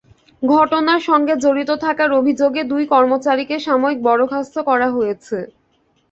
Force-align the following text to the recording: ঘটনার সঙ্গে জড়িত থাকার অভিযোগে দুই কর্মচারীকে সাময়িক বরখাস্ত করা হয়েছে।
ঘটনার 0.43 1.01
সঙ্গে 1.09 1.33
জড়িত 1.43 1.71
থাকার 1.83 2.09
অভিযোগে 2.19 2.61
দুই 2.71 2.83
কর্মচারীকে 2.93 3.55
সাময়িক 3.59 3.99
বরখাস্ত 4.07 4.55
করা 4.69 4.87
হয়েছে। 4.89 5.37